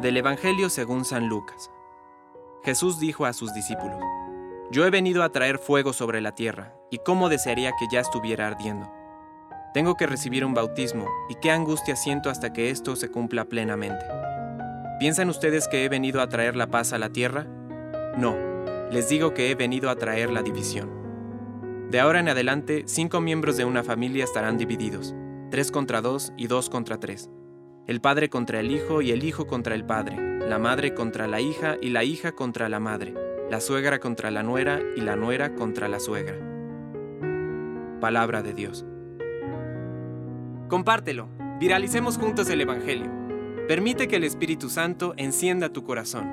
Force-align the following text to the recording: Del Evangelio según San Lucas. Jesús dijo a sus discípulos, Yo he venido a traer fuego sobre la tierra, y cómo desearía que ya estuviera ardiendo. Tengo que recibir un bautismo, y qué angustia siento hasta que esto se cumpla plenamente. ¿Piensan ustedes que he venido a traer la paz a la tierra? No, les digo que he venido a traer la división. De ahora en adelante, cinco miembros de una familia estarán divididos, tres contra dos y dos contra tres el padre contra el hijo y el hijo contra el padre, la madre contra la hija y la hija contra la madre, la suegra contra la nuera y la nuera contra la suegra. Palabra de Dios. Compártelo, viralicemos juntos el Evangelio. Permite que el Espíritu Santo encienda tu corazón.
Del 0.00 0.18
Evangelio 0.18 0.68
según 0.68 1.06
San 1.06 1.26
Lucas. 1.26 1.70
Jesús 2.62 3.00
dijo 3.00 3.24
a 3.24 3.32
sus 3.32 3.54
discípulos, 3.54 3.98
Yo 4.70 4.84
he 4.84 4.90
venido 4.90 5.22
a 5.22 5.30
traer 5.30 5.58
fuego 5.58 5.94
sobre 5.94 6.20
la 6.20 6.34
tierra, 6.34 6.74
y 6.90 6.98
cómo 6.98 7.30
desearía 7.30 7.72
que 7.78 7.86
ya 7.90 8.00
estuviera 8.00 8.46
ardiendo. 8.46 8.92
Tengo 9.72 9.94
que 9.94 10.06
recibir 10.06 10.44
un 10.44 10.52
bautismo, 10.52 11.06
y 11.30 11.36
qué 11.36 11.50
angustia 11.50 11.96
siento 11.96 12.28
hasta 12.28 12.52
que 12.52 12.68
esto 12.68 12.94
se 12.94 13.10
cumpla 13.10 13.46
plenamente. 13.46 14.04
¿Piensan 15.00 15.30
ustedes 15.30 15.66
que 15.66 15.86
he 15.86 15.88
venido 15.88 16.20
a 16.20 16.28
traer 16.28 16.56
la 16.56 16.66
paz 16.66 16.92
a 16.92 16.98
la 16.98 17.08
tierra? 17.08 17.46
No, 18.18 18.36
les 18.90 19.08
digo 19.08 19.32
que 19.32 19.50
he 19.50 19.54
venido 19.54 19.88
a 19.88 19.96
traer 19.96 20.30
la 20.30 20.42
división. 20.42 20.90
De 21.90 22.00
ahora 22.00 22.20
en 22.20 22.28
adelante, 22.28 22.82
cinco 22.86 23.22
miembros 23.22 23.56
de 23.56 23.64
una 23.64 23.82
familia 23.82 24.24
estarán 24.24 24.58
divididos, 24.58 25.14
tres 25.50 25.70
contra 25.70 26.02
dos 26.02 26.34
y 26.36 26.48
dos 26.48 26.68
contra 26.68 27.00
tres 27.00 27.30
el 27.86 28.00
padre 28.00 28.28
contra 28.28 28.58
el 28.58 28.72
hijo 28.72 29.00
y 29.00 29.12
el 29.12 29.22
hijo 29.22 29.46
contra 29.46 29.74
el 29.74 29.84
padre, 29.84 30.40
la 30.48 30.58
madre 30.58 30.92
contra 30.92 31.28
la 31.28 31.40
hija 31.40 31.76
y 31.80 31.90
la 31.90 32.02
hija 32.02 32.32
contra 32.32 32.68
la 32.68 32.80
madre, 32.80 33.14
la 33.48 33.60
suegra 33.60 34.00
contra 34.00 34.32
la 34.32 34.42
nuera 34.42 34.80
y 34.96 35.02
la 35.02 35.14
nuera 35.14 35.54
contra 35.54 35.86
la 35.86 36.00
suegra. 36.00 36.36
Palabra 38.00 38.42
de 38.42 38.54
Dios. 38.54 38.84
Compártelo, 40.68 41.28
viralicemos 41.60 42.18
juntos 42.18 42.50
el 42.50 42.60
Evangelio. 42.60 43.08
Permite 43.68 44.08
que 44.08 44.16
el 44.16 44.24
Espíritu 44.24 44.68
Santo 44.68 45.14
encienda 45.16 45.72
tu 45.72 45.84
corazón. 45.84 46.28